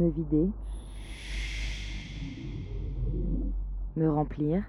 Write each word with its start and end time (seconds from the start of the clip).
Me 0.00 0.08
vider. 0.08 0.48
Me 3.96 4.08
remplir. 4.08 4.64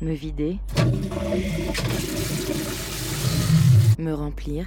Me 0.00 0.12
vider. 0.16 0.58
Me 3.98 4.12
remplir. 4.12 4.66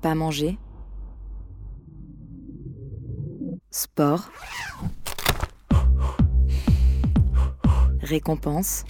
Pas 0.00 0.14
manger. 0.14 0.56
Sport. 3.70 4.32
Récompense. 8.00 8.86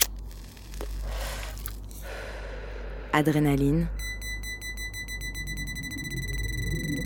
Adrénaline. 3.12 3.88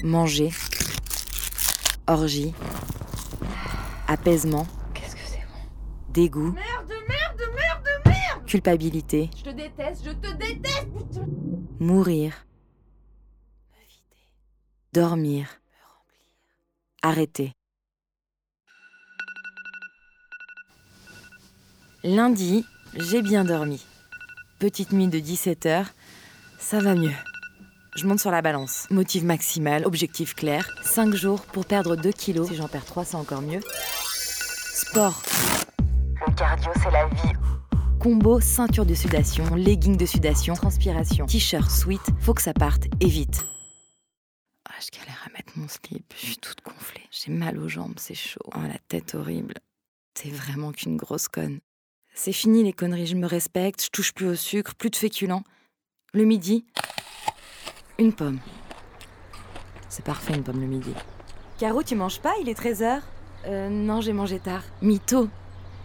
Manger. 0.02 0.51
Orgie. 2.09 2.52
Apaisement. 4.09 4.66
Qu'est-ce 4.95 5.15
que 5.15 5.23
c'est 5.25 5.47
bon 5.47 6.12
Dégoût. 6.12 6.52
Merde, 6.52 6.92
merde, 7.09 7.41
merde, 7.55 7.88
merde 8.05 8.47
Culpabilité. 8.47 9.30
Je 9.37 9.42
te 9.45 9.51
déteste, 9.51 10.05
je 10.05 10.11
te 10.11 10.33
déteste 10.33 10.88
putain. 10.97 11.27
Mourir. 11.78 12.47
Dormir. 14.92 15.47
Arrêter. 17.03 17.53
Lundi, 22.05 22.66
j'ai 22.97 23.23
bien 23.23 23.45
dormi. 23.45 23.87
Petite 24.59 24.92
nuit 24.92 25.09
de 25.09 25.20
17 25.20 25.66
heures, 25.66 25.91
ça 26.59 26.81
va 26.81 26.94
mieux. 26.94 27.14
Je 27.95 28.07
monte 28.07 28.21
sur 28.21 28.31
la 28.31 28.41
balance. 28.41 28.87
Motif 28.91 29.23
maximal, 29.23 29.85
objectif 29.85 30.35
clair. 30.35 30.71
5 30.83 31.15
jours 31.15 31.43
pour 31.43 31.67
perdre 31.67 31.95
2 31.95 32.11
kilos. 32.11 32.49
Si 32.49 32.57
j'en 32.57 32.67
perds 32.67 32.87
3, 32.87 33.05
c'est 33.05 33.17
encore 33.17 33.43
mieux. 33.43 33.61
Sport. 34.73 35.23
Le 36.27 36.34
cardio, 36.34 36.71
c'est 36.83 36.91
la 36.91 37.07
vie. 37.09 37.33
Combo 38.01 38.41
ceinture 38.41 38.87
de 38.87 38.95
sudation, 38.95 39.55
legging 39.55 39.99
de 39.99 40.07
sudation, 40.07 40.55
transpiration, 40.55 41.27
t-shirt 41.27 41.71
sweat, 41.71 42.01
faut 42.19 42.34
que 42.34 42.43
ça 42.43 42.55
parte 42.55 42.84
et 43.01 43.07
vite. 43.07 43.47
Ah, 44.69 44.75
je 44.81 44.99
galère 44.99 45.23
à 45.27 45.31
mettre 45.33 45.53
mon 45.56 45.69
slip, 45.69 46.12
je 46.17 46.27
suis 46.27 46.37
toute 46.39 46.65
gonflée. 46.65 47.03
J'ai 47.11 47.31
mal 47.31 47.59
aux 47.59 47.69
jambes, 47.69 47.95
c'est 47.99 48.15
chaud. 48.15 48.41
Oh, 48.56 48.61
la 48.61 48.79
tête 48.89 49.15
horrible. 49.15 49.55
T'es 50.15 50.31
vraiment 50.31 50.73
qu'une 50.73 50.97
grosse 50.97 51.29
conne. 51.29 51.61
C'est 52.15 52.33
fini 52.33 52.65
les 52.65 52.73
conneries, 52.73 53.06
je 53.06 53.17
me 53.17 53.27
respecte, 53.27 53.84
je 53.84 53.91
touche 53.91 54.12
plus 54.12 54.29
au 54.29 54.34
sucre, 54.34 54.75
plus 54.75 54.91
de 54.91 54.97
féculents. 54.97 55.45
Le 56.12 56.25
midi, 56.25 56.67
une 57.98 58.12
pomme. 58.12 58.39
C'est 59.89 60.05
parfait 60.05 60.35
une 60.35 60.43
pomme 60.43 60.61
le 60.61 60.67
midi. 60.67 60.95
Caro, 61.59 61.83
tu 61.83 61.95
manges 61.95 62.21
pas 62.21 62.33
Il 62.41 62.49
est 62.49 62.59
13h 62.59 63.01
Euh, 63.47 63.69
non, 63.69 64.01
j'ai 64.01 64.12
mangé 64.12 64.39
tard. 64.39 64.62
Mytho. 64.81 65.29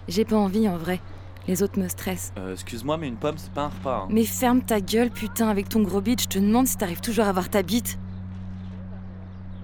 J'ai 0.08 0.25
pas 0.25 0.38
envie 0.38 0.67
en 0.69 0.77
vrai. 0.77 1.02
Les 1.47 1.64
autres 1.64 1.80
me 1.80 1.88
stressent. 1.88 2.33
Euh, 2.38 2.53
excuse-moi, 2.53 2.97
mais 2.97 3.08
une 3.08 3.16
pomme, 3.17 3.38
c'est 3.38 3.52
pas 3.52 3.64
un 3.66 3.69
repas. 3.69 4.03
hein. 4.03 4.08
Mais 4.09 4.23
ferme 4.25 4.61
ta 4.61 4.80
gueule, 4.81 5.09
putain, 5.11 5.47
avec 5.49 5.69
ton 5.69 5.81
gros 5.81 6.02
bide, 6.02 6.22
je 6.22 6.27
te 6.27 6.39
demande 6.39 6.67
si 6.67 6.77
t'arrives 6.77 7.02
toujours 7.02 7.25
à 7.25 7.31
voir 7.31 7.49
ta 7.49 7.64
bite. 7.64 7.97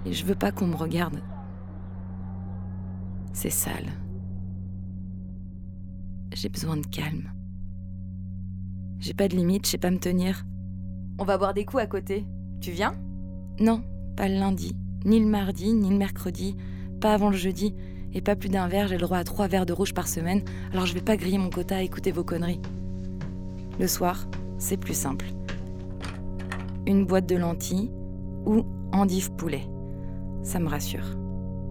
Et 0.05 0.13
je 0.13 0.25
veux 0.25 0.35
pas 0.35 0.51
qu'on 0.51 0.67
me 0.67 0.75
regarde. 0.75 1.21
C'est 3.33 3.49
sale. 3.49 3.91
J'ai 6.33 6.49
besoin 6.49 6.77
de 6.77 6.85
calme. 6.87 7.31
J'ai 8.99 9.13
pas 9.13 9.27
de 9.27 9.35
limite, 9.35 9.65
je 9.65 9.71
sais 9.71 9.77
pas 9.77 9.91
me 9.91 9.99
tenir. 9.99 10.43
On 11.19 11.25
va 11.25 11.37
boire 11.37 11.53
des 11.53 11.65
coups 11.65 11.83
à 11.83 11.87
côté. 11.87 12.25
Tu 12.59 12.71
viens? 12.71 12.95
Non, 13.59 13.83
pas 14.15 14.27
le 14.27 14.35
lundi, 14.35 14.75
ni 15.05 15.19
le 15.19 15.27
mardi, 15.27 15.73
ni 15.73 15.89
le 15.89 15.97
mercredi, 15.97 16.55
pas 16.99 17.13
avant 17.13 17.29
le 17.29 17.37
jeudi, 17.37 17.75
et 18.13 18.21
pas 18.21 18.35
plus 18.35 18.49
d'un 18.49 18.67
verre, 18.67 18.87
j'ai 18.87 18.95
le 18.95 19.01
droit 19.01 19.17
à 19.17 19.23
trois 19.23 19.47
verres 19.47 19.65
de 19.65 19.73
rouge 19.73 19.93
par 19.93 20.07
semaine, 20.07 20.43
alors 20.71 20.85
je 20.85 20.93
vais 20.93 21.01
pas 21.01 21.17
griller 21.17 21.37
mon 21.37 21.49
quota 21.49 21.77
à 21.77 21.81
écouter 21.81 22.11
vos 22.11 22.23
conneries. 22.23 22.61
Le 23.79 23.87
soir, 23.87 24.27
c'est 24.57 24.77
plus 24.77 24.97
simple. 24.97 25.25
Une 26.87 27.05
boîte 27.05 27.27
de 27.27 27.35
lentilles 27.35 27.91
ou 28.45 28.65
endive 28.91 29.31
poulet. 29.33 29.67
Ça 30.41 30.59
me 30.59 30.67
rassure. 30.67 31.17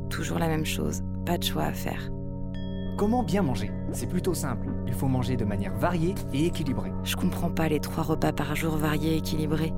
Toujours 0.08 0.38
la 0.38 0.48
même 0.48 0.66
chose, 0.66 1.02
pas 1.26 1.38
de 1.38 1.44
choix 1.44 1.64
à 1.64 1.72
faire. 1.72 2.10
Comment 2.97 3.22
bien 3.22 3.42
manger? 3.42 3.70
C'est 3.92 4.06
plutôt 4.06 4.34
simple. 4.34 4.69
Il 4.86 4.92
faut 4.92 5.08
manger 5.08 5.36
de 5.36 5.44
manière 5.44 5.75
variée 5.75 6.14
et 6.32 6.47
équilibrée. 6.47 6.92
Je 7.04 7.16
comprends 7.16 7.50
pas 7.50 7.69
les 7.69 7.80
trois 7.80 8.04
repas 8.04 8.32
par 8.32 8.54
jour 8.54 8.76
variés 8.76 9.14
et 9.14 9.16
équilibrés. 9.16 9.72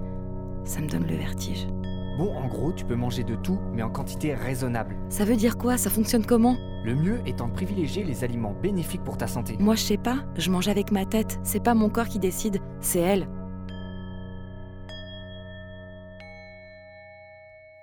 Ça 0.64 0.80
me 0.80 0.88
donne 0.88 1.06
le 1.06 1.16
vertige. 1.16 1.66
Bon, 2.18 2.34
en 2.36 2.48
gros, 2.48 2.72
tu 2.72 2.84
peux 2.84 2.96
manger 2.96 3.22
de 3.24 3.36
tout, 3.36 3.58
mais 3.72 3.82
en 3.82 3.90
quantité 3.90 4.34
raisonnable. 4.34 4.96
Ça 5.08 5.24
veut 5.24 5.36
dire 5.36 5.56
quoi? 5.56 5.78
Ça 5.78 5.90
fonctionne 5.90 6.26
comment? 6.26 6.56
Le 6.84 6.94
mieux 6.94 7.20
étant 7.26 7.48
de 7.48 7.52
privilégier 7.52 8.04
les 8.04 8.24
aliments 8.24 8.54
bénéfiques 8.60 9.04
pour 9.04 9.16
ta 9.16 9.26
santé. 9.26 9.56
Moi, 9.58 9.74
je 9.74 9.82
sais 9.82 9.96
pas, 9.96 10.18
je 10.36 10.50
mange 10.50 10.68
avec 10.68 10.90
ma 10.90 11.06
tête. 11.06 11.38
C'est 11.44 11.62
pas 11.62 11.74
mon 11.74 11.88
corps 11.88 12.08
qui 12.08 12.18
décide, 12.18 12.60
c'est 12.80 13.00
elle. 13.00 13.28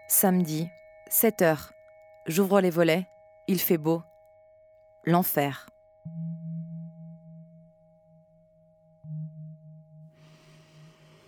Samedi, 0.07 0.69
7 1.09 1.41
heures. 1.41 1.71
J'ouvre 2.27 2.61
les 2.61 2.69
volets, 2.69 3.07
il 3.47 3.59
fait 3.59 3.77
beau. 3.77 4.03
L'enfer. 5.05 5.67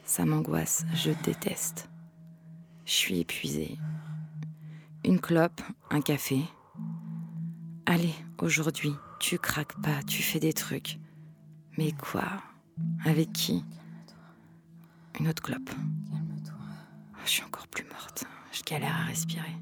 Ça 0.04 0.26
m'angoisse, 0.26 0.86
je 0.94 1.10
déteste. 1.24 1.90
Je 2.86 2.92
suis 2.92 3.20
épuisée. 3.20 3.80
Une 5.04 5.20
clope, 5.20 5.62
un 5.90 6.02
café. 6.02 6.44
Allez, 7.88 8.14
aujourd'hui, 8.40 8.94
tu 9.20 9.40
craques 9.40 9.82
pas, 9.82 10.04
tu 10.04 10.22
fais 10.22 10.40
des 10.40 10.54
trucs. 10.54 11.00
Mais 11.76 11.94
quoi? 11.94 12.44
Avec 13.06 13.34
qui? 13.34 13.66
Une 15.20 15.30
autre 15.30 15.42
clope. 15.42 15.72
Je 17.26 17.30
suis 17.30 17.44
encore 17.44 17.68
plus 17.68 17.86
morte. 17.86 18.26
Je 18.52 18.62
galère 18.62 18.96
à 18.96 19.06
respirer. 19.06 19.58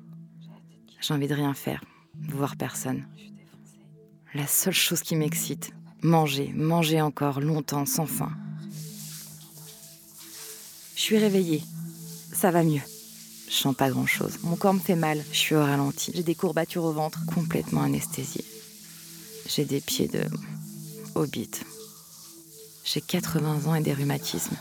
J'ai 1.00 1.14
envie 1.14 1.30
de 1.30 1.34
rien 1.34 1.54
faire, 1.54 1.82
de 2.16 2.34
voir 2.34 2.58
personne. 2.58 3.08
La 4.34 4.48
seule 4.48 4.74
chose 4.74 5.02
qui 5.02 5.18
m'excite, 5.18 5.72
manger, 6.02 6.54
manger 6.56 7.02
encore 7.02 7.42
longtemps, 7.42 7.86
sans 7.86 8.06
fin. 8.06 8.32
Je 10.96 11.02
suis 11.02 11.18
réveillée. 11.18 11.62
Ça 12.32 12.50
va 12.50 12.64
mieux. 12.64 12.82
Je 13.50 13.54
sens 13.54 13.76
pas 13.76 13.90
grand 13.90 14.06
chose. 14.06 14.40
Mon 14.44 14.56
corps 14.56 14.74
me 14.74 14.80
fait 14.80 14.96
mal. 14.96 15.22
Je 15.34 15.38
suis 15.38 15.56
au 15.56 15.62
ralenti. 15.62 16.14
J'ai 16.16 16.24
des 16.24 16.36
courbatures 16.36 16.86
au 16.86 16.94
ventre, 16.94 17.26
complètement 17.26 17.82
anesthésiée. 17.82 18.46
J'ai 19.48 19.66
des 19.66 19.82
pieds 19.82 20.08
de 20.08 20.24
hobbit. 21.16 21.52
J'ai 22.86 23.02
80 23.02 23.66
ans 23.66 23.76
et 23.76 23.82
des 23.82 23.94
rhumatismes. 23.94 24.56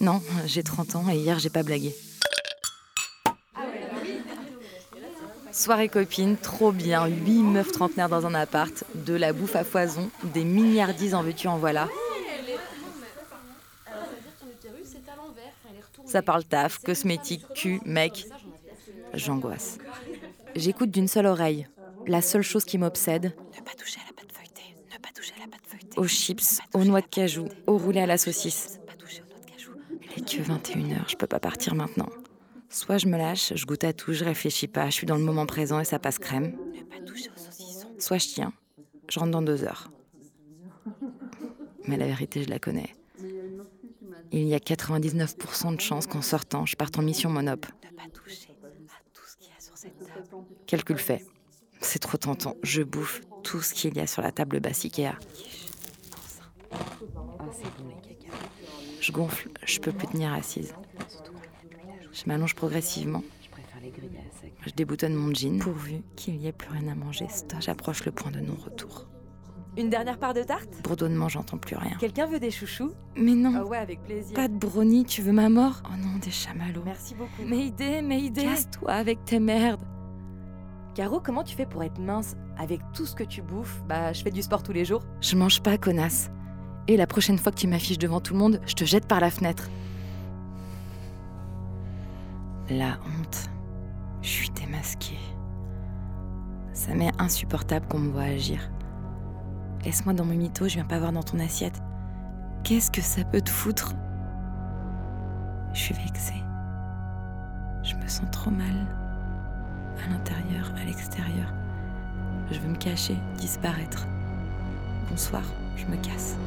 Non, 0.00 0.20
j'ai 0.46 0.64
30 0.64 0.96
ans 0.96 1.08
et 1.08 1.16
hier 1.16 1.38
j'ai 1.38 1.50
pas 1.50 1.62
blagué. 1.62 1.94
Soirée 5.54 5.88
copine, 5.88 6.36
trop 6.36 6.72
bien. 6.72 7.06
8 7.06 7.42
meufs 7.44 7.70
trentenaires 7.70 8.08
dans 8.08 8.26
un 8.26 8.34
appart, 8.34 8.82
de 8.96 9.14
la 9.14 9.32
bouffe 9.32 9.54
à 9.54 9.62
foison, 9.62 10.10
des 10.24 10.42
milliardises 10.42 11.14
en 11.14 11.22
veux-tu 11.22 11.46
en 11.46 11.58
voilà. 11.58 11.88
Ça 16.06 16.22
parle 16.22 16.44
taf, 16.44 16.78
cosmétique, 16.78 17.44
cul, 17.54 17.80
mec. 17.84 18.26
J'angoisse. 19.14 19.78
J'écoute 20.56 20.90
d'une 20.90 21.06
seule 21.06 21.26
oreille. 21.26 21.68
La 22.08 22.20
seule 22.20 22.42
chose 22.42 22.64
qui 22.64 22.76
m'obsède. 22.76 23.32
Ne 23.56 23.62
pas 23.62 23.74
toucher 23.78 24.00
à 24.00 24.08
la 24.08 24.12
pâte 24.12 24.32
feuilletée. 24.32 24.74
Ne 24.92 24.98
pas 24.98 25.10
toucher 25.14 25.34
à 25.36 25.44
la 25.44 25.46
pâte 25.52 25.60
feuilletée. 25.68 25.98
Aux 25.98 26.08
chips, 26.08 26.60
aux 26.74 26.84
noix 26.84 27.00
de 27.00 27.06
cajou, 27.06 27.48
aux 27.68 27.78
roulés 27.78 28.00
à 28.00 28.06
la 28.06 28.18
saucisse. 28.18 28.80
Pas 28.88 28.94
toucher 28.94 29.22
aux 29.22 29.30
noix 29.30 29.38
de 29.40 29.52
cajou. 29.52 29.70
Il 30.02 30.20
est 30.20 30.24
que 30.24 30.42
21h, 30.42 31.08
je 31.08 31.14
peux 31.14 31.28
pas 31.28 31.38
partir 31.38 31.76
maintenant. 31.76 32.08
Soit 32.74 32.98
je 32.98 33.06
me 33.06 33.16
lâche, 33.16 33.52
je 33.54 33.66
goûte 33.66 33.84
à 33.84 33.92
tout, 33.92 34.12
je 34.12 34.24
réfléchis 34.24 34.66
pas, 34.66 34.86
je 34.86 34.94
suis 34.94 35.06
dans 35.06 35.14
le 35.14 35.22
moment 35.22 35.46
présent 35.46 35.78
et 35.78 35.84
ça 35.84 36.00
passe 36.00 36.18
crème. 36.18 36.58
Soit 38.00 38.18
je 38.18 38.26
tiens, 38.26 38.52
je 39.08 39.20
rentre 39.20 39.30
dans 39.30 39.42
deux 39.42 39.62
heures. 39.62 39.92
Mais 41.86 41.96
la 41.96 42.06
vérité, 42.06 42.42
je 42.42 42.48
la 42.48 42.58
connais. 42.58 42.96
Il 44.32 44.42
y 44.48 44.54
a 44.54 44.58
99% 44.58 45.76
de 45.76 45.80
chances 45.80 46.08
qu'en 46.08 46.20
sortant, 46.20 46.66
je 46.66 46.74
parte 46.74 46.98
en 46.98 47.02
mission 47.02 47.30
monop. 47.30 47.64
Calcul 50.66 50.98
fait. 50.98 51.24
C'est 51.80 52.00
trop 52.00 52.18
tentant. 52.18 52.56
Je 52.64 52.82
bouffe 52.82 53.20
tout 53.44 53.62
ce 53.62 53.72
qu'il 53.72 53.96
y 53.96 54.00
a 54.00 54.08
sur 54.08 54.20
la 54.20 54.32
table 54.32 54.58
basse. 54.58 54.84
Je 59.00 59.12
gonfle, 59.12 59.48
je 59.64 59.78
peux 59.78 59.92
plus 59.92 60.08
tenir 60.08 60.32
assise. 60.32 60.74
Je 62.14 62.22
m'allonge 62.26 62.54
progressivement. 62.54 63.22
Je 64.66 64.70
déboutonne 64.70 65.14
mon 65.14 65.32
jean 65.34 65.58
pourvu 65.58 65.96
qu'il 66.16 66.38
n'y 66.38 66.46
ait 66.46 66.52
plus 66.52 66.70
rien 66.70 66.88
à 66.88 66.94
manger. 66.94 67.26
Stop. 67.28 67.60
J'approche 67.60 68.04
le 68.06 68.12
point 68.12 68.30
de 68.30 68.40
non-retour. 68.40 69.06
Une 69.76 69.90
dernière 69.90 70.18
part 70.18 70.32
de 70.34 70.42
tarte? 70.42 70.68
Bourdonnement, 70.84 71.28
j'entends 71.28 71.58
plus 71.58 71.76
rien. 71.76 71.96
Quelqu'un 71.98 72.26
veut 72.26 72.38
des 72.38 72.52
chouchous? 72.52 72.92
Mais 73.16 73.34
non, 73.34 73.52
Ah 73.56 73.64
ouais, 73.66 73.76
avec 73.76 74.02
plaisir. 74.04 74.32
pas 74.34 74.46
de 74.48 74.54
brownie, 74.54 75.04
tu 75.04 75.20
veux 75.20 75.32
ma 75.32 75.48
mort? 75.48 75.82
Oh 75.86 75.96
non, 76.00 76.16
des 76.18 76.30
chamallows. 76.30 76.82
Merci 76.84 77.14
beaucoup. 77.16 77.42
Mais 77.44 77.58
idée, 77.66 78.00
mais 78.00 78.20
idée 78.20 78.44
Casse-toi 78.44 78.90
avec 78.92 79.24
tes 79.24 79.40
merdes. 79.40 79.82
Caro, 80.94 81.20
comment 81.20 81.42
tu 81.42 81.56
fais 81.56 81.66
pour 81.66 81.82
être 81.82 81.98
mince? 81.98 82.36
Avec 82.56 82.80
tout 82.94 83.04
ce 83.04 83.16
que 83.16 83.24
tu 83.24 83.42
bouffes 83.42 83.82
Bah, 83.88 84.12
je 84.12 84.22
fais 84.22 84.30
du 84.30 84.42
sport 84.42 84.62
tous 84.62 84.72
les 84.72 84.84
jours. 84.84 85.02
Je 85.20 85.34
mange 85.34 85.60
pas, 85.60 85.76
connasse. 85.76 86.30
Et 86.86 86.96
la 86.96 87.08
prochaine 87.08 87.36
fois 87.38 87.50
que 87.50 87.58
tu 87.58 87.66
m'affiches 87.66 87.98
devant 87.98 88.20
tout 88.20 88.32
le 88.34 88.38
monde, 88.38 88.60
je 88.66 88.74
te 88.74 88.84
jette 88.84 89.08
par 89.08 89.18
la 89.18 89.30
fenêtre. 89.32 89.68
La 92.70 92.96
honte. 93.04 93.50
Je 94.22 94.28
suis 94.28 94.48
démasquée. 94.48 95.18
Ça 96.72 96.94
m'est 96.94 97.12
insupportable 97.20 97.86
qu'on 97.88 97.98
me 97.98 98.10
voit 98.10 98.22
agir. 98.22 98.70
Laisse-moi 99.84 100.14
dans 100.14 100.24
mon 100.24 100.34
mytho, 100.34 100.66
je 100.66 100.76
viens 100.76 100.86
pas 100.86 100.98
voir 100.98 101.12
dans 101.12 101.22
ton 101.22 101.38
assiette. 101.40 101.82
Qu'est-ce 102.62 102.90
que 102.90 103.02
ça 103.02 103.22
peut 103.24 103.42
te 103.42 103.50
foutre? 103.50 103.92
Je 105.74 105.78
suis 105.78 105.94
vexée. 105.94 106.42
Je 107.82 107.94
me 107.96 108.08
sens 108.08 108.30
trop 108.32 108.50
mal. 108.50 108.86
À 110.02 110.10
l'intérieur, 110.10 110.72
à 110.80 110.84
l'extérieur. 110.84 111.52
Je 112.50 112.58
veux 112.60 112.68
me 112.68 112.76
cacher, 112.76 113.18
disparaître. 113.36 114.06
Bonsoir, 115.10 115.42
je 115.76 115.84
me 115.84 115.96
casse. 115.96 116.38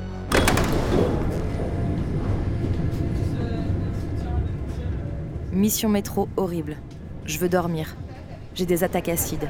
Mission 5.57 5.89
métro 5.89 6.29
horrible. 6.37 6.77
Je 7.25 7.39
veux 7.39 7.49
dormir. 7.49 7.97
J'ai 8.53 8.67
des 8.67 8.83
attaques 8.83 9.09
acides. 9.09 9.49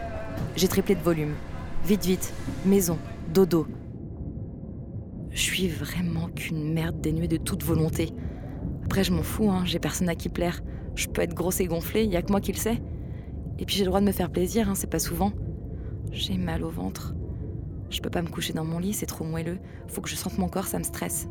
J'ai 0.55 0.69
triplé 0.69 0.95
de 0.95 1.01
volume. 1.01 1.33
Vite, 1.83 2.05
vite. 2.05 2.33
Maison. 2.65 2.97
Dodo. 3.33 3.67
Je 5.31 5.41
suis 5.41 5.67
vraiment 5.67 6.29
qu'une 6.29 6.71
merde 6.71 7.01
dénuée 7.01 7.27
de 7.27 7.35
toute 7.35 7.61
volonté. 7.61 8.13
Après, 8.85 9.03
je 9.03 9.11
m'en 9.11 9.21
fous, 9.21 9.51
hein. 9.51 9.63
j'ai 9.65 9.79
personne 9.79 10.07
à 10.07 10.15
qui 10.15 10.29
plaire. 10.29 10.61
Je 10.95 11.09
peux 11.09 11.21
être 11.21 11.33
grosse 11.33 11.59
et 11.59 11.65
gonflée, 11.65 12.05
y 12.05 12.15
a 12.15 12.21
que 12.21 12.31
moi 12.31 12.39
qui 12.39 12.53
le 12.53 12.57
sais. 12.57 12.81
Et 13.59 13.65
puis 13.65 13.75
j'ai 13.75 13.83
le 13.83 13.89
droit 13.89 13.99
de 13.99 14.05
me 14.05 14.13
faire 14.13 14.31
plaisir, 14.31 14.69
hein, 14.69 14.75
c'est 14.75 14.89
pas 14.89 14.99
souvent. 14.99 15.33
J'ai 16.13 16.37
mal 16.37 16.63
au 16.63 16.69
ventre. 16.69 17.15
Je 17.89 17.99
peux 17.99 18.09
pas 18.09 18.21
me 18.21 18.29
coucher 18.29 18.53
dans 18.53 18.63
mon 18.63 18.79
lit, 18.79 18.93
c'est 18.93 19.07
trop 19.07 19.25
moelleux. 19.25 19.59
Faut 19.89 19.99
que 19.99 20.09
je 20.09 20.15
sente 20.15 20.37
mon 20.37 20.47
corps, 20.47 20.67
ça 20.67 20.79
me 20.79 20.85
stresse. 20.85 21.27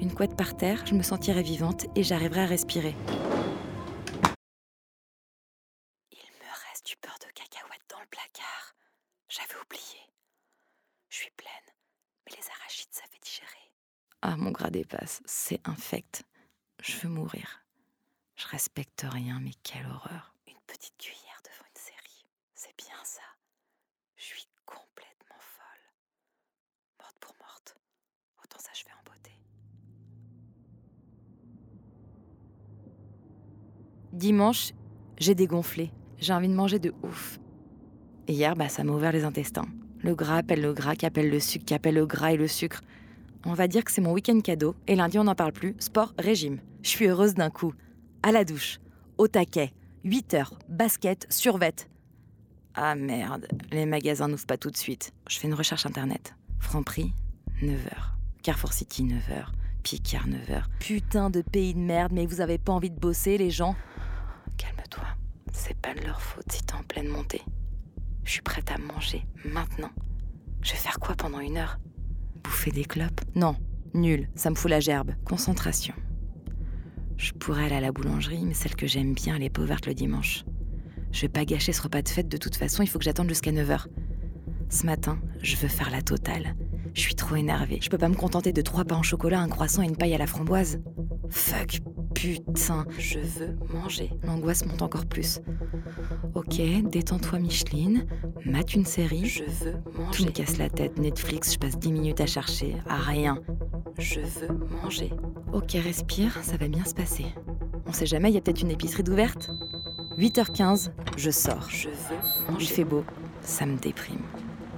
Une 0.00 0.10
couette 0.10 0.34
par 0.34 0.56
terre, 0.56 0.82
je 0.86 0.94
me 0.94 1.02
sentirai 1.02 1.44
vivante 1.44 1.86
et 1.94 2.02
j'arriverai 2.02 2.40
à 2.40 2.46
respirer. 2.46 2.96
Reste 6.76 6.86
du 6.86 6.94
beurre 7.02 7.18
de 7.20 7.32
cacahuète 7.32 7.80
dans 7.88 8.00
le 8.00 8.06
placard? 8.06 8.74
J'avais 9.30 9.58
oublié. 9.64 10.12
Je 11.08 11.16
suis 11.16 11.30
pleine, 11.30 11.74
mais 12.26 12.36
les 12.36 12.50
arachides, 12.50 12.92
ça 12.92 13.04
fait 13.08 13.22
digérer. 13.22 13.72
Ah, 14.20 14.36
mon 14.36 14.50
gras 14.50 14.68
dépasse, 14.68 15.22
c'est 15.24 15.66
infect. 15.66 16.24
Je 16.80 16.98
veux 16.98 17.08
mourir. 17.08 17.64
Je 18.34 18.46
respecte 18.48 19.06
rien, 19.08 19.40
mais 19.40 19.54
quelle 19.62 19.86
horreur. 19.86 20.34
Une 20.46 20.60
petite 20.66 20.98
cuillère 20.98 21.40
devant 21.44 21.64
une 21.66 21.80
série, 21.80 22.26
c'est 22.54 22.76
bien 22.76 23.02
ça. 23.04 23.22
Je 24.16 24.24
suis 24.24 24.46
complètement 24.66 25.40
folle. 25.40 25.92
Morte 27.00 27.16
pour 27.20 27.34
morte. 27.40 27.76
Autant 28.44 28.58
ça, 28.58 28.70
je 28.74 28.82
fais 28.82 28.92
en 28.92 29.10
beauté. 29.10 29.32
Dimanche, 34.12 34.72
j'ai 35.16 35.34
dégonflé. 35.34 35.90
J'ai 36.18 36.32
envie 36.32 36.48
de 36.48 36.54
manger 36.54 36.78
de 36.78 36.94
ouf. 37.02 37.38
Hier, 38.28 38.54
bah, 38.56 38.68
ça 38.68 38.84
m'a 38.84 38.92
ouvert 38.92 39.12
les 39.12 39.24
intestins. 39.24 39.66
Le 40.00 40.14
gras 40.14 40.38
appelle 40.38 40.60
le 40.60 40.72
gras, 40.72 40.94
qui 40.94 41.06
appelle 41.06 41.30
le 41.30 41.40
sucre, 41.40 41.64
qui 41.64 41.74
appelle 41.74 41.94
le 41.94 42.06
gras 42.06 42.32
et 42.32 42.36
le 42.36 42.48
sucre. 42.48 42.80
On 43.44 43.54
va 43.54 43.68
dire 43.68 43.84
que 43.84 43.92
c'est 43.92 44.00
mon 44.00 44.12
week-end 44.12 44.40
cadeau, 44.40 44.74
et 44.86 44.96
lundi 44.96 45.18
on 45.18 45.24
n'en 45.24 45.34
parle 45.34 45.52
plus. 45.52 45.74
Sport, 45.78 46.14
régime. 46.18 46.58
Je 46.82 46.88
suis 46.88 47.06
heureuse 47.06 47.34
d'un 47.34 47.50
coup. 47.50 47.74
À 48.22 48.32
la 48.32 48.44
douche, 48.44 48.78
au 49.18 49.28
taquet, 49.28 49.72
8 50.04 50.34
heures, 50.34 50.54
basket, 50.68 51.26
survette. 51.30 51.88
Ah 52.74 52.94
merde, 52.94 53.46
les 53.70 53.86
magasins 53.86 54.28
n'ouvrent 54.28 54.46
pas 54.46 54.58
tout 54.58 54.70
de 54.70 54.76
suite. 54.76 55.12
Je 55.28 55.38
fais 55.38 55.48
une 55.48 55.54
recherche 55.54 55.86
internet. 55.86 56.34
Franprix, 56.58 57.12
9h. 57.62 57.92
Carrefour 58.42 58.72
City, 58.72 59.04
9h. 59.04 59.46
Picard, 59.82 60.28
9h. 60.28 60.64
Putain 60.80 61.30
de 61.30 61.42
pays 61.42 61.74
de 61.74 61.78
merde, 61.78 62.12
mais 62.12 62.26
vous 62.26 62.40
avez 62.40 62.58
pas 62.58 62.72
envie 62.72 62.90
de 62.90 62.98
bosser, 62.98 63.38
les 63.38 63.50
gens 63.50 63.76
Calme-toi. 64.56 65.05
C'est 65.66 65.76
pas 65.78 65.94
de 65.94 66.06
leur 66.06 66.22
faute 66.22 66.44
si 66.52 66.62
t'es 66.62 66.74
en 66.74 66.84
pleine 66.84 67.08
montée. 67.08 67.42
Je 68.22 68.30
suis 68.30 68.40
prête 68.40 68.70
à 68.70 68.78
manger, 68.78 69.26
maintenant. 69.44 69.90
Je 70.62 70.70
vais 70.70 70.78
faire 70.78 71.00
quoi 71.00 71.16
pendant 71.16 71.40
une 71.40 71.56
heure? 71.56 71.80
Bouffer 72.44 72.70
des 72.70 72.84
clopes? 72.84 73.20
Non, 73.34 73.56
nul, 73.92 74.28
ça 74.36 74.50
me 74.50 74.54
fout 74.54 74.70
la 74.70 74.78
gerbe. 74.78 75.10
Concentration. 75.24 75.94
Je 77.16 77.32
pourrais 77.32 77.64
aller 77.64 77.74
à 77.74 77.80
la 77.80 77.90
boulangerie, 77.90 78.44
mais 78.44 78.54
celle 78.54 78.76
que 78.76 78.86
j'aime 78.86 79.12
bien, 79.12 79.34
elle 79.34 79.42
est 79.42 79.50
pas 79.50 79.62
ouverte 79.62 79.86
le 79.86 79.94
dimanche. 79.94 80.44
Je 81.10 81.22
vais 81.22 81.28
pas 81.28 81.44
gâcher 81.44 81.72
ce 81.72 81.82
repas 81.82 82.02
de 82.02 82.10
fête 82.10 82.28
de 82.28 82.36
toute 82.36 82.54
façon, 82.54 82.84
il 82.84 82.88
faut 82.88 83.00
que 83.00 83.04
j'attende 83.04 83.28
jusqu'à 83.28 83.50
9h. 83.50 83.86
Ce 84.68 84.86
matin, 84.86 85.18
je 85.42 85.56
veux 85.56 85.66
faire 85.66 85.90
la 85.90 86.00
totale. 86.00 86.54
Je 86.94 87.00
suis 87.00 87.16
trop 87.16 87.34
énervée. 87.34 87.80
Je 87.82 87.90
peux 87.90 87.98
pas 87.98 88.08
me 88.08 88.14
contenter 88.14 88.52
de 88.52 88.62
trois 88.62 88.84
pains 88.84 89.00
au 89.00 89.02
chocolat, 89.02 89.40
un 89.40 89.48
croissant 89.48 89.82
et 89.82 89.86
une 89.86 89.96
paille 89.96 90.14
à 90.14 90.18
la 90.18 90.28
framboise. 90.28 90.80
Fuck, 91.28 91.80
putain, 92.16 92.86
je 92.98 93.18
veux 93.18 93.56
manger. 93.74 94.10
L'angoisse 94.24 94.64
monte 94.64 94.80
encore 94.80 95.04
plus. 95.04 95.40
Ok, 96.34 96.60
détends-toi 96.84 97.38
Micheline, 97.38 98.06
mate 98.46 98.74
une 98.74 98.86
série. 98.86 99.26
Je 99.26 99.44
veux 99.44 99.74
manger. 99.98 100.10
Tout 100.12 100.24
me 100.24 100.30
casse 100.30 100.56
la 100.56 100.70
tête, 100.70 100.98
Netflix, 100.98 101.52
je 101.52 101.58
passe 101.58 101.78
10 101.78 101.92
minutes 101.92 102.20
à 102.22 102.26
chercher, 102.26 102.76
à 102.88 102.96
rien. 102.96 103.38
Je 103.98 104.20
veux 104.20 104.58
manger. 104.82 105.12
Ok, 105.52 105.72
respire, 105.72 106.32
ça 106.42 106.56
va 106.56 106.68
bien 106.68 106.84
se 106.84 106.94
passer. 106.94 107.26
On 107.86 107.92
sait 107.92 108.06
jamais, 108.06 108.30
il 108.30 108.34
y 108.34 108.38
a 108.38 108.40
peut-être 108.40 108.62
une 108.62 108.70
épicerie 108.70 109.02
d'ouverte. 109.02 109.50
8h15, 110.18 110.92
je 111.18 111.30
sors. 111.30 111.68
Je 111.68 111.88
veux 111.88 112.50
manger. 112.50 112.64
Il 112.64 112.68
fait 112.68 112.84
beau, 112.84 113.04
ça 113.42 113.66
me 113.66 113.76
déprime. 113.76 114.22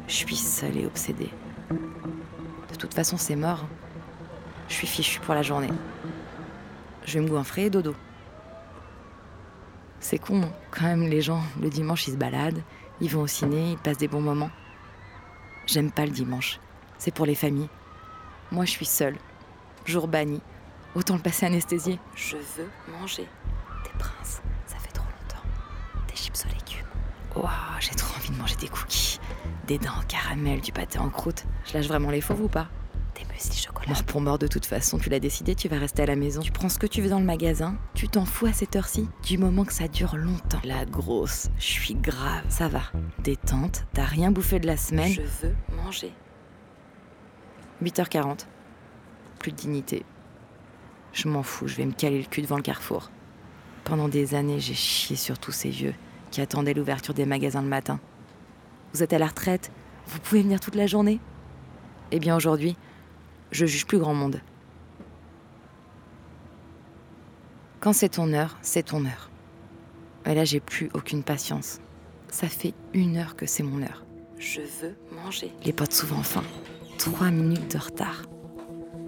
Je 0.08 0.14
suis 0.14 0.36
seule 0.36 0.76
et 0.76 0.86
obsédée. 0.86 1.30
De 1.70 2.76
toute 2.76 2.94
façon, 2.94 3.16
c'est 3.16 3.36
mort. 3.36 3.64
Je 4.68 4.74
suis 4.74 4.88
fichue 4.88 5.20
pour 5.20 5.34
la 5.34 5.42
journée. 5.42 5.70
Je 7.08 7.14
vais 7.14 7.24
me 7.24 7.30
goinfrer 7.30 7.64
et 7.64 7.70
dodo. 7.70 7.94
C'est 9.98 10.18
con, 10.18 10.42
hein. 10.42 10.52
quand 10.70 10.84
même, 10.84 11.08
les 11.08 11.22
gens, 11.22 11.40
le 11.58 11.70
dimanche, 11.70 12.06
ils 12.06 12.12
se 12.12 12.18
baladent, 12.18 12.62
ils 13.00 13.08
vont 13.08 13.22
au 13.22 13.26
ciné, 13.26 13.70
ils 13.72 13.78
passent 13.78 13.96
des 13.96 14.08
bons 14.08 14.20
moments. 14.20 14.50
J'aime 15.66 15.90
pas 15.90 16.04
le 16.04 16.10
dimanche. 16.10 16.60
C'est 16.98 17.14
pour 17.14 17.24
les 17.24 17.34
familles. 17.34 17.70
Moi, 18.52 18.66
je 18.66 18.72
suis 18.72 18.84
seule. 18.84 19.16
Jour 19.86 20.06
banni. 20.06 20.42
Autant 20.94 21.14
le 21.14 21.22
passer 21.22 21.46
anesthésié. 21.46 21.98
Je 22.14 22.36
veux 22.36 22.68
manger. 23.00 23.26
Des 23.84 23.98
princes, 23.98 24.42
ça 24.66 24.76
fait 24.76 24.92
trop 24.92 25.06
longtemps. 25.06 25.42
Des 26.08 26.14
chips 26.14 26.44
aux 26.44 26.48
légumes. 26.48 26.86
Waouh, 27.36 27.80
j'ai 27.80 27.94
trop 27.94 28.18
envie 28.18 28.32
de 28.32 28.36
manger 28.36 28.56
des 28.56 28.68
cookies. 28.68 29.18
Des 29.66 29.78
dents 29.78 29.96
en 29.98 30.04
caramel, 30.06 30.60
du 30.60 30.72
pâté 30.72 30.98
en 30.98 31.08
croûte. 31.08 31.46
Je 31.64 31.72
lâche 31.72 31.86
vraiment 31.86 32.10
les 32.10 32.20
fauves 32.20 32.42
ou 32.42 32.48
pas? 32.48 32.68
Des 33.14 33.24
muesli 33.24 33.56
chocolat. 33.56 33.77
Mort 33.88 34.04
pour 34.04 34.20
mort 34.20 34.38
de 34.38 34.46
toute 34.46 34.66
façon, 34.66 34.98
tu 34.98 35.08
l'as 35.08 35.18
décidé, 35.18 35.54
tu 35.54 35.66
vas 35.68 35.78
rester 35.78 36.02
à 36.02 36.06
la 36.06 36.14
maison. 36.14 36.42
Tu 36.42 36.52
prends 36.52 36.68
ce 36.68 36.78
que 36.78 36.86
tu 36.86 37.00
veux 37.00 37.08
dans 37.08 37.20
le 37.20 37.24
magasin, 37.24 37.78
tu 37.94 38.06
t'en 38.06 38.26
fous 38.26 38.44
à 38.44 38.52
cette 38.52 38.76
heure-ci, 38.76 39.08
du 39.24 39.38
moment 39.38 39.64
que 39.64 39.72
ça 39.72 39.88
dure 39.88 40.14
longtemps. 40.16 40.60
La 40.62 40.84
grosse, 40.84 41.48
je 41.56 41.64
suis 41.64 41.94
grave. 41.94 42.44
Ça 42.50 42.68
va. 42.68 42.82
Détente, 43.24 43.86
t'as 43.94 44.04
rien 44.04 44.30
bouffé 44.30 44.60
de 44.60 44.66
la 44.66 44.76
semaine. 44.76 45.10
Je 45.10 45.22
veux 45.22 45.54
manger. 45.74 46.12
8h40. 47.82 48.46
Plus 49.38 49.52
de 49.52 49.56
dignité. 49.56 50.04
Je 51.14 51.28
m'en 51.28 51.42
fous, 51.42 51.66
je 51.66 51.76
vais 51.76 51.86
me 51.86 51.92
caler 51.92 52.18
le 52.18 52.26
cul 52.26 52.42
devant 52.42 52.56
le 52.56 52.62
carrefour. 52.62 53.10
Pendant 53.84 54.08
des 54.08 54.34
années, 54.34 54.60
j'ai 54.60 54.74
chié 54.74 55.16
sur 55.16 55.38
tous 55.38 55.52
ces 55.52 55.70
vieux 55.70 55.94
qui 56.30 56.42
attendaient 56.42 56.74
l'ouverture 56.74 57.14
des 57.14 57.24
magasins 57.24 57.62
le 57.62 57.68
matin. 57.68 58.00
Vous 58.92 59.02
êtes 59.02 59.14
à 59.14 59.18
la 59.18 59.28
retraite, 59.28 59.72
vous 60.08 60.18
pouvez 60.18 60.42
venir 60.42 60.60
toute 60.60 60.74
la 60.74 60.86
journée? 60.86 61.20
Eh 62.10 62.18
bien 62.18 62.36
aujourd'hui, 62.36 62.76
je 63.50 63.66
juge 63.66 63.86
plus 63.86 63.98
grand 63.98 64.14
monde. 64.14 64.40
Quand 67.80 67.92
c'est 67.92 68.10
ton 68.10 68.32
heure, 68.32 68.58
c'est 68.62 68.84
ton 68.84 69.04
heure. 69.04 69.30
Et 70.26 70.34
là, 70.34 70.44
j'ai 70.44 70.60
plus 70.60 70.90
aucune 70.94 71.22
patience. 71.22 71.80
Ça 72.30 72.48
fait 72.48 72.74
une 72.92 73.16
heure 73.16 73.36
que 73.36 73.46
c'est 73.46 73.62
mon 73.62 73.82
heure. 73.82 74.04
Je 74.38 74.60
veux 74.60 74.96
manger. 75.24 75.52
Les 75.64 75.72
potes 75.72 75.92
souvent 75.92 76.22
faim. 76.22 76.44
Trois 76.98 77.30
minutes 77.30 77.72
de 77.72 77.78
retard. 77.78 78.22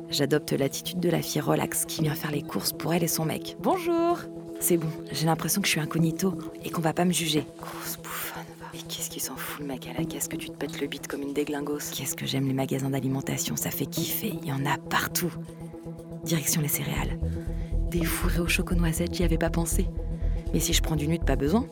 J'adopte 0.08 0.52
l'attitude 0.52 0.98
de 0.98 1.08
la 1.08 1.22
fille 1.22 1.40
relax 1.40 1.84
qui 1.84 2.02
vient 2.02 2.14
faire 2.14 2.32
les 2.32 2.42
courses 2.42 2.72
pour 2.72 2.92
elle 2.94 3.04
et 3.04 3.08
son 3.08 3.24
mec. 3.24 3.56
Bonjour 3.60 4.18
C'est 4.58 4.76
bon, 4.76 4.90
j'ai 5.12 5.26
l'impression 5.26 5.60
que 5.60 5.66
je 5.68 5.72
suis 5.72 5.80
incognito 5.80 6.36
et 6.64 6.70
qu'on 6.70 6.80
va 6.80 6.92
pas 6.92 7.04
me 7.04 7.12
juger. 7.12 7.46
Grosse 7.60 7.96
bouffonne, 7.96 8.39
qu'est-ce 8.88 9.10
qui 9.10 9.20
s'en 9.20 9.36
fout 9.36 9.60
le 9.60 9.66
mec 9.66 9.86
à 9.86 9.98
la 9.98 10.04
que 10.04 10.36
tu 10.36 10.50
te 10.50 10.56
pètes 10.56 10.80
le 10.80 10.86
bite 10.86 11.06
comme 11.06 11.22
une 11.22 11.32
déglingos? 11.32 11.92
Qu'est-ce 11.94 12.14
que 12.14 12.26
j'aime 12.26 12.46
les 12.46 12.54
magasins 12.54 12.90
d'alimentation, 12.90 13.56
ça 13.56 13.70
fait 13.70 13.86
kiffer, 13.86 14.34
il 14.42 14.48
y 14.48 14.52
en 14.52 14.64
a 14.66 14.76
partout. 14.78 15.32
Direction 16.24 16.60
les 16.60 16.68
céréales. 16.68 17.18
Des 17.90 18.04
fourrés 18.04 18.40
au 18.40 18.48
choco-noisette, 18.48 19.14
j'y 19.14 19.24
avais 19.24 19.38
pas 19.38 19.50
pensé. 19.50 19.88
Mais 20.52 20.60
si 20.60 20.72
je 20.72 20.82
prends 20.82 20.96
du 20.96 21.08
nude, 21.08 21.24
pas 21.24 21.36
besoin. 21.36 21.66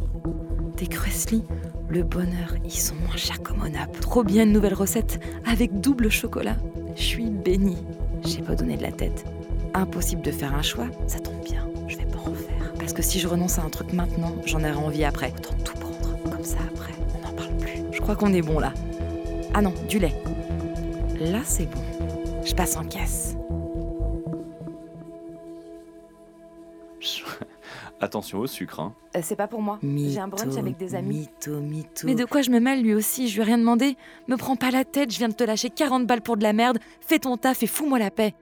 Des 0.76 0.86
cruesli, 0.86 1.42
Le 1.90 2.02
bonheur, 2.02 2.54
ils 2.64 2.70
sont 2.70 2.94
moins 2.96 3.16
chers 3.16 3.42
qu'au 3.42 3.54
Monap. 3.54 3.98
Trop 4.00 4.22
bien 4.22 4.44
une 4.44 4.52
nouvelle 4.52 4.74
recette 4.74 5.20
avec 5.46 5.80
double 5.80 6.10
chocolat. 6.10 6.56
Je 6.96 7.02
suis 7.02 7.30
bénie. 7.30 7.78
J'ai 8.26 8.42
pas 8.42 8.54
donné 8.54 8.76
de 8.76 8.82
la 8.82 8.92
tête. 8.92 9.24
Impossible 9.72 10.20
de 10.20 10.30
faire 10.30 10.54
un 10.54 10.62
choix, 10.62 10.88
ça 11.06 11.18
tombe 11.18 11.42
bien. 11.44 11.66
Je 11.86 11.96
vais 11.96 12.04
pas 12.04 12.18
en 12.18 12.34
faire. 12.34 12.74
Parce 12.78 12.92
que 12.92 13.00
si 13.00 13.18
je 13.18 13.26
renonce 13.26 13.58
à 13.58 13.62
un 13.62 13.70
truc 13.70 13.94
maintenant, 13.94 14.34
j'en 14.44 14.60
aurai 14.60 14.74
envie 14.74 15.04
après. 15.04 15.32
Autant 15.38 15.54
tout 15.64 15.78
prendre. 15.78 16.22
Comme 16.30 16.44
ça 16.44 16.58
crois 18.14 18.16
qu'on 18.26 18.32
est 18.32 18.40
bon 18.40 18.58
là. 18.58 18.72
Ah 19.52 19.60
non, 19.60 19.74
du 19.86 19.98
lait. 19.98 20.14
Là, 21.20 21.40
c'est 21.44 21.66
bon. 21.66 21.82
Je 22.42 22.54
passe 22.54 22.74
en 22.78 22.84
caisse. 22.86 23.36
Attention 28.00 28.38
au 28.38 28.46
sucre, 28.46 28.80
hein. 28.80 28.94
Euh, 29.14 29.20
c'est 29.22 29.36
pas 29.36 29.46
pour 29.46 29.60
moi. 29.60 29.78
J'ai 29.82 30.20
un 30.20 30.28
brunch 30.28 30.56
avec 30.56 30.78
des 30.78 30.94
amis. 30.94 31.28
Mytho, 31.28 31.60
mytho. 31.60 32.06
Mais 32.06 32.14
de 32.14 32.24
quoi 32.24 32.40
je 32.40 32.50
me 32.50 32.60
mêle 32.60 32.82
lui 32.82 32.94
aussi? 32.94 33.28
Je 33.28 33.34
lui 33.34 33.42
ai 33.42 33.44
rien 33.44 33.58
demandé. 33.58 33.98
Me 34.26 34.36
prends 34.36 34.56
pas 34.56 34.70
la 34.70 34.86
tête, 34.86 35.12
je 35.12 35.18
viens 35.18 35.28
de 35.28 35.34
te 35.34 35.44
lâcher 35.44 35.68
40 35.68 36.06
balles 36.06 36.22
pour 36.22 36.38
de 36.38 36.42
la 36.42 36.54
merde. 36.54 36.78
Fais 37.02 37.18
ton 37.18 37.36
taf 37.36 37.62
et 37.62 37.66
fous-moi 37.66 37.98
la 37.98 38.10
paix. 38.10 38.32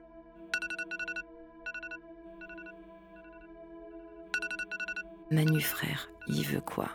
Manu 5.29 5.59
frère, 5.59 6.09
il 6.27 6.45
veut 6.45 6.61
quoi? 6.61 6.87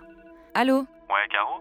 Allô? 0.55 0.79
Ouais, 0.79 1.29
Caro? 1.31 1.61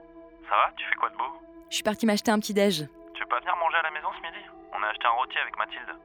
Ça 0.52 0.58
va 0.58 0.74
Tu 0.76 0.86
fais 0.86 0.96
quoi 0.96 1.10
de 1.10 1.16
beau? 1.16 1.24
Je 1.70 1.76
suis 1.76 1.84
partie 1.84 2.06
m'acheter 2.06 2.30
un 2.30 2.40
petit 2.40 2.54
déj. 2.54 2.86
Tu 3.14 3.22
veux 3.22 3.30
pas 3.30 3.40
venir 3.40 3.56
manger 3.56 3.78
à 3.78 3.84
la 3.84 3.92
maison 3.92 4.10
ce 4.18 4.22
midi? 4.22 4.44
On 4.78 4.84
a 4.84 4.88
acheté 4.88 5.06
un 5.06 5.18
rôti 5.18 5.38
avec 5.42 5.58
Mathilde. 5.58 5.96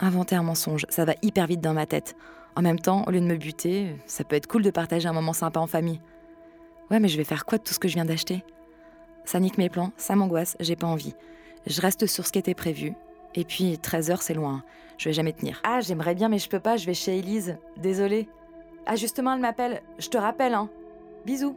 Inventer 0.00 0.36
un 0.36 0.42
mensonge, 0.42 0.84
ça 0.90 1.06
va 1.06 1.14
hyper 1.22 1.46
vite 1.46 1.62
dans 1.62 1.72
ma 1.72 1.86
tête. 1.86 2.14
En 2.56 2.60
même 2.60 2.78
temps, 2.78 3.04
au 3.06 3.10
lieu 3.10 3.20
de 3.20 3.24
me 3.26 3.36
buter, 3.36 3.96
ça 4.04 4.22
peut 4.22 4.36
être 4.36 4.46
cool 4.46 4.62
de 4.62 4.70
partager 4.70 5.08
un 5.08 5.14
moment 5.14 5.32
sympa 5.32 5.60
en 5.60 5.66
famille. 5.66 6.02
Ouais, 6.90 7.00
mais 7.00 7.08
je 7.08 7.16
vais 7.16 7.24
faire 7.24 7.46
quoi 7.46 7.56
de 7.56 7.62
tout 7.62 7.72
ce 7.72 7.78
que 7.78 7.88
je 7.88 7.94
viens 7.94 8.04
d'acheter? 8.04 8.44
Ça 9.24 9.40
nique 9.40 9.56
mes 9.56 9.70
plans, 9.70 9.92
ça 9.96 10.14
m'angoisse, 10.14 10.58
j'ai 10.60 10.76
pas 10.76 10.86
envie. 10.86 11.14
Je 11.66 11.80
reste 11.80 12.06
sur 12.06 12.26
ce 12.26 12.32
qui 12.32 12.38
était 12.38 12.54
prévu. 12.54 12.92
Et 13.34 13.44
puis, 13.44 13.76
13h, 13.76 14.18
c'est 14.20 14.34
loin. 14.34 14.62
Je 14.98 15.08
vais 15.08 15.14
jamais 15.14 15.32
tenir. 15.32 15.62
Ah, 15.64 15.80
j'aimerais 15.80 16.14
bien, 16.14 16.28
mais 16.28 16.38
je 16.38 16.50
peux 16.50 16.60
pas, 16.60 16.76
je 16.76 16.84
vais 16.84 16.94
chez 16.94 17.18
Elise. 17.18 17.58
Désolée. 17.78 18.28
Ah, 18.84 18.96
justement, 18.96 19.32
elle 19.32 19.40
m'appelle. 19.40 19.82
Je 19.98 20.08
te 20.08 20.18
rappelle, 20.18 20.52
hein. 20.52 20.68
Bisous. 21.24 21.56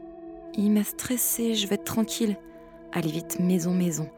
Il 0.56 0.72
m'a 0.72 0.84
stressé, 0.84 1.56
je 1.56 1.68
vais 1.68 1.76
être 1.76 1.86
tranquille. 1.86 2.38
Allez 2.92 3.12
vite, 3.12 3.40
maison, 3.40 3.72
maison. 3.72 4.10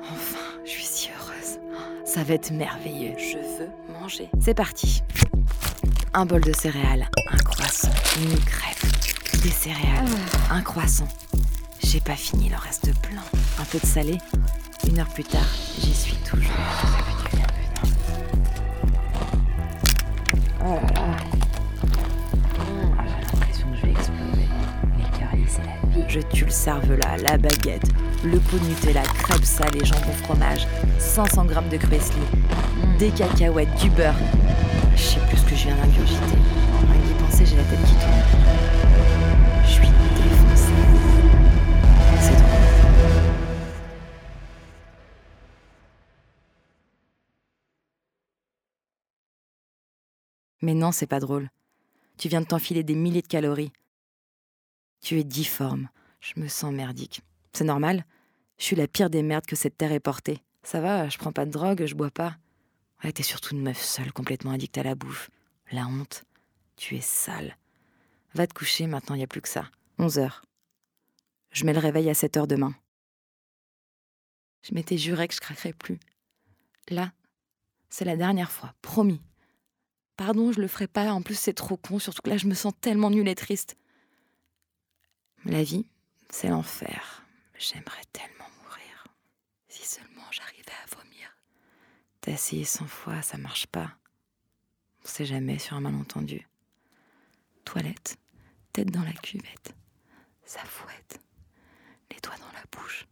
Enfin, 0.00 0.38
je 0.64 0.70
suis 0.70 0.84
si 0.84 1.10
heureuse. 1.10 1.58
Ça 2.04 2.22
va 2.24 2.34
être 2.34 2.50
merveilleux. 2.50 3.14
Je 3.16 3.38
veux 3.38 3.70
manger. 4.00 4.28
C'est 4.40 4.54
parti. 4.54 5.02
Un 6.14 6.26
bol 6.26 6.40
de 6.42 6.52
céréales, 6.52 7.08
un 7.30 7.36
croissant, 7.38 7.90
une 8.16 8.38
crêpe, 8.40 9.42
des 9.42 9.50
céréales, 9.50 10.06
un 10.50 10.62
croissant. 10.62 11.08
J'ai 11.80 12.00
pas 12.00 12.16
fini, 12.16 12.48
le 12.48 12.56
reste 12.56 12.92
plein. 13.02 13.22
Un 13.58 13.64
peu 13.64 13.78
de 13.78 13.86
salé. 13.86 14.18
Une 14.86 14.98
heure 14.98 15.08
plus 15.08 15.24
tard, 15.24 15.46
j'y 15.78 15.94
suis 15.94 16.16
toujours. 16.28 16.50
Oh 20.64 20.80
là 20.80 20.92
là. 20.94 21.27
Je 26.08 26.20
tue 26.20 26.44
le 26.44 26.50
cervelas, 26.50 27.16
la 27.18 27.36
baguette, 27.38 27.82
le 28.24 28.38
pot 28.38 28.58
de 28.58 28.64
Nutella, 28.64 29.02
crêpes 29.02 29.44
salées, 29.44 29.84
jambon 29.84 30.12
fromage, 30.24 30.66
500 30.98 31.44
grammes 31.44 31.68
de 31.68 31.76
cruesli, 31.76 32.22
des 32.98 33.10
cacahuètes, 33.10 33.74
du 33.80 33.90
beurre. 33.90 34.14
Je 34.96 35.02
sais 35.02 35.20
plus 35.28 35.36
ce 35.36 35.44
que 35.44 35.54
je 35.54 35.64
viens 35.66 35.76
d'ingurgiter. 35.76 36.20
Rien 36.20 37.00
d'y 37.06 37.14
penser, 37.22 37.46
j'ai 37.46 37.56
la 37.56 37.62
tête 37.64 37.84
qui 37.84 37.94
tourne. 37.94 38.22
Je 39.64 39.68
suis 39.70 39.88
défoncée. 39.88 40.72
C'est 42.20 42.36
drôle. 42.36 42.48
Mais 50.62 50.74
non, 50.74 50.90
c'est 50.90 51.06
pas 51.06 51.20
drôle. 51.20 51.48
Tu 52.16 52.28
viens 52.28 52.40
de 52.40 52.46
t'enfiler 52.46 52.82
des 52.82 52.96
milliers 52.96 53.22
de 53.22 53.28
calories. 53.28 53.72
Tu 55.00 55.18
es 55.18 55.24
difforme. 55.24 55.88
Je 56.20 56.40
me 56.40 56.48
sens 56.48 56.72
merdique. 56.72 57.22
C'est 57.52 57.64
normal. 57.64 58.04
Je 58.58 58.64
suis 58.64 58.76
la 58.76 58.88
pire 58.88 59.10
des 59.10 59.22
merdes 59.22 59.46
que 59.46 59.56
cette 59.56 59.78
terre 59.78 59.92
ait 59.92 60.00
portée. 60.00 60.42
Ça 60.62 60.80
va, 60.80 61.08
je 61.08 61.18
prends 61.18 61.32
pas 61.32 61.46
de 61.46 61.50
drogue, 61.50 61.86
je 61.86 61.94
bois 61.94 62.10
pas. 62.10 62.36
Ouais, 63.02 63.12
t'es 63.12 63.22
surtout 63.22 63.54
une 63.54 63.62
meuf 63.62 63.80
seule, 63.80 64.12
complètement 64.12 64.50
addicte 64.50 64.78
à 64.78 64.82
la 64.82 64.94
bouffe. 64.94 65.30
La 65.70 65.86
honte. 65.86 66.24
Tu 66.76 66.96
es 66.96 67.00
sale. 67.00 67.56
Va 68.34 68.46
te 68.46 68.54
coucher, 68.54 68.86
maintenant, 68.86 69.14
y 69.14 69.22
a 69.22 69.26
plus 69.26 69.40
que 69.40 69.48
ça. 69.48 69.70
11 69.98 70.18
heures. 70.18 70.42
Je 71.50 71.64
mets 71.64 71.72
le 71.72 71.78
réveil 71.78 72.10
à 72.10 72.14
7 72.14 72.36
heures 72.36 72.46
demain. 72.46 72.74
Je 74.62 74.74
m'étais 74.74 74.98
juré 74.98 75.28
que 75.28 75.34
je 75.34 75.40
craquerais 75.40 75.72
plus. 75.72 75.98
Là, 76.88 77.12
c'est 77.88 78.04
la 78.04 78.16
dernière 78.16 78.50
fois, 78.50 78.74
promis. 78.82 79.20
Pardon, 80.16 80.52
je 80.52 80.60
le 80.60 80.68
ferai 80.68 80.88
pas, 80.88 81.12
en 81.12 81.22
plus 81.22 81.38
c'est 81.38 81.52
trop 81.52 81.76
con, 81.76 81.98
surtout 81.98 82.22
que 82.22 82.30
là 82.30 82.36
je 82.36 82.48
me 82.48 82.54
sens 82.54 82.72
tellement 82.80 83.10
nulle 83.10 83.28
et 83.28 83.34
triste. 83.34 83.76
La 85.44 85.62
vie, 85.62 85.86
c'est 86.30 86.48
l'enfer. 86.48 87.24
J'aimerais 87.58 88.04
tellement 88.12 88.48
mourir. 88.62 89.06
Si 89.68 89.86
seulement 89.86 90.30
j'arrivais 90.30 90.72
à 90.84 90.96
vomir. 90.96 91.36
T'as 92.20 92.32
essayé 92.32 92.64
100 92.64 92.86
fois, 92.86 93.22
ça 93.22 93.38
marche 93.38 93.66
pas. 93.66 93.96
On 95.04 95.08
sait 95.08 95.24
jamais 95.24 95.58
sur 95.58 95.76
un 95.76 95.80
malentendu. 95.80 96.46
Toilette, 97.64 98.18
tête 98.72 98.90
dans 98.90 99.04
la 99.04 99.12
cuvette. 99.12 99.74
Ça 100.44 100.60
fouette. 100.64 101.20
Les 102.10 102.18
doigts 102.20 102.36
dans 102.38 102.52
la 102.52 102.64
bouche. 102.72 103.06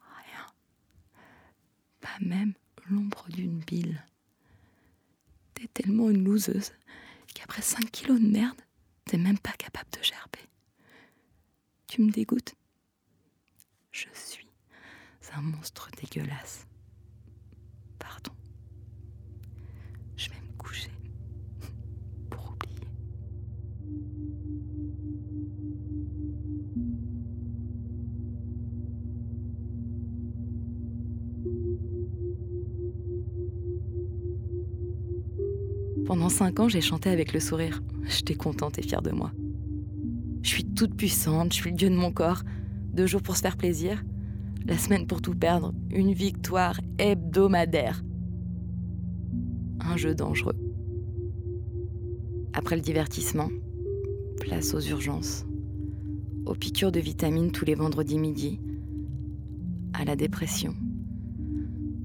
Rien. 0.00 0.46
Pas 2.00 2.18
même 2.20 2.54
l'ombre 2.88 3.26
d'une 3.28 3.58
bile. 3.60 4.04
T'es 5.54 5.68
tellement 5.68 6.10
une 6.10 6.24
loseuse 6.24 6.72
qu'après 7.34 7.62
5 7.62 7.90
kilos 7.90 8.20
de 8.20 8.26
merde, 8.28 8.60
t'es 9.04 9.18
même 9.18 9.38
pas 9.38 9.52
capable 9.52 9.90
de 9.90 10.02
gerber. 10.02 10.40
Tu 11.86 12.02
me 12.02 12.10
dégoûtes? 12.10 12.54
Je 13.92 14.06
suis 14.12 14.46
un 15.36 15.42
monstre 15.42 15.90
dégueulasse. 16.00 16.66
Pardon. 17.98 18.32
Je 20.16 20.30
vais 20.30 20.36
me 20.36 20.56
coucher 20.56 20.90
pour 22.30 22.52
oublier. 22.52 22.88
Pendant 36.06 36.28
cinq 36.28 36.60
ans, 36.60 36.68
j'ai 36.68 36.80
chanté 36.80 37.10
avec 37.10 37.32
le 37.32 37.40
sourire. 37.40 37.82
J'étais 38.04 38.34
contente 38.34 38.78
et 38.78 38.82
fière 38.82 39.02
de 39.02 39.10
moi. 39.10 39.32
Je 40.46 40.52
suis 40.52 40.64
toute 40.64 40.94
puissante, 40.94 41.52
je 41.52 41.56
suis 41.56 41.70
le 41.70 41.76
dieu 41.76 41.90
de 41.90 41.96
mon 41.96 42.12
corps. 42.12 42.44
Deux 42.92 43.08
jours 43.08 43.20
pour 43.20 43.36
se 43.36 43.42
faire 43.42 43.56
plaisir, 43.56 44.04
la 44.64 44.78
semaine 44.78 45.08
pour 45.08 45.20
tout 45.20 45.34
perdre, 45.34 45.74
une 45.90 46.12
victoire 46.12 46.80
hebdomadaire. 46.98 48.04
Un 49.80 49.96
jeu 49.96 50.14
dangereux. 50.14 50.54
Après 52.52 52.76
le 52.76 52.80
divertissement, 52.80 53.48
place 54.40 54.72
aux 54.72 54.80
urgences, 54.80 55.44
aux 56.44 56.54
piqûres 56.54 56.92
de 56.92 57.00
vitamines 57.00 57.50
tous 57.50 57.64
les 57.64 57.74
vendredis 57.74 58.20
midi, 58.20 58.60
à 59.94 60.04
la 60.04 60.14
dépression, 60.14 60.76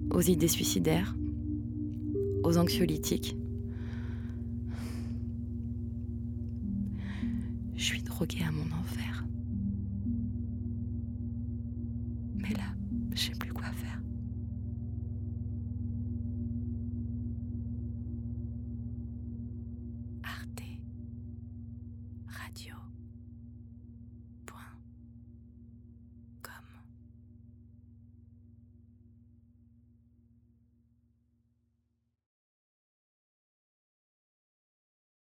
aux 0.10 0.21
idées 0.21 0.48
suicidaires, 0.48 1.15
aux 2.43 2.57
anxiolytiques. 2.57 3.38
Je 7.81 7.88
suis 7.88 8.03
droguée 8.03 8.43
à 8.47 8.51
mon 8.51 8.67
enfer. 8.77 9.25